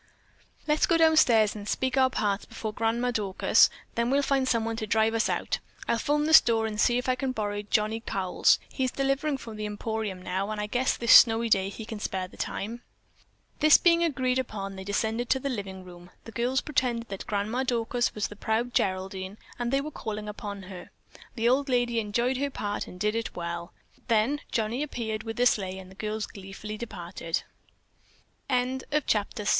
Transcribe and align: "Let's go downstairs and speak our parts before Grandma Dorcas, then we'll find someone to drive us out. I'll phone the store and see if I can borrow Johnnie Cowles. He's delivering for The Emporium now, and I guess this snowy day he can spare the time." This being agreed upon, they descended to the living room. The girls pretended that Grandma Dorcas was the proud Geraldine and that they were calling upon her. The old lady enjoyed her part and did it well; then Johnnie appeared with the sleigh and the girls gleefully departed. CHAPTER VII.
"Let's 0.67 0.87
go 0.87 0.97
downstairs 0.97 1.53
and 1.53 1.69
speak 1.69 1.95
our 1.95 2.09
parts 2.09 2.45
before 2.45 2.73
Grandma 2.73 3.11
Dorcas, 3.11 3.69
then 3.93 4.09
we'll 4.09 4.23
find 4.23 4.47
someone 4.47 4.75
to 4.77 4.87
drive 4.87 5.13
us 5.13 5.29
out. 5.29 5.59
I'll 5.87 5.99
phone 5.99 6.23
the 6.23 6.33
store 6.33 6.65
and 6.65 6.81
see 6.81 6.97
if 6.97 7.07
I 7.07 7.13
can 7.13 7.33
borrow 7.33 7.61
Johnnie 7.61 7.99
Cowles. 8.03 8.57
He's 8.67 8.89
delivering 8.89 9.37
for 9.37 9.53
The 9.53 9.67
Emporium 9.67 10.19
now, 10.19 10.49
and 10.49 10.59
I 10.59 10.65
guess 10.65 10.97
this 10.97 11.15
snowy 11.15 11.49
day 11.49 11.69
he 11.69 11.85
can 11.85 11.99
spare 11.99 12.27
the 12.27 12.35
time." 12.35 12.81
This 13.59 13.77
being 13.77 14.03
agreed 14.03 14.39
upon, 14.39 14.75
they 14.75 14.83
descended 14.83 15.29
to 15.29 15.39
the 15.39 15.49
living 15.49 15.83
room. 15.85 16.09
The 16.25 16.31
girls 16.31 16.61
pretended 16.61 17.09
that 17.09 17.27
Grandma 17.27 17.61
Dorcas 17.61 18.15
was 18.15 18.27
the 18.27 18.35
proud 18.35 18.73
Geraldine 18.73 19.37
and 19.59 19.69
that 19.71 19.77
they 19.77 19.81
were 19.81 19.91
calling 19.91 20.27
upon 20.27 20.63
her. 20.63 20.89
The 21.35 21.47
old 21.47 21.69
lady 21.69 21.99
enjoyed 21.99 22.37
her 22.37 22.49
part 22.49 22.87
and 22.87 22.99
did 22.99 23.13
it 23.13 23.35
well; 23.35 23.71
then 24.07 24.41
Johnnie 24.51 24.81
appeared 24.81 25.21
with 25.21 25.35
the 25.37 25.45
sleigh 25.45 25.77
and 25.77 25.91
the 25.91 25.95
girls 25.95 26.25
gleefully 26.25 26.75
departed. 26.79 27.43
CHAPTER 28.49 29.43
VII. 29.43 29.49